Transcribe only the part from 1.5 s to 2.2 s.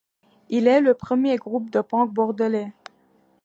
de punk